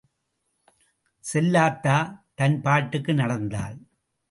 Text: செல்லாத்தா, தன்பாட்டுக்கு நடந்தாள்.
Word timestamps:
செல்லாத்தா, 1.23 1.97
தன்பாட்டுக்கு 2.33 3.13
நடந்தாள். 3.13 3.77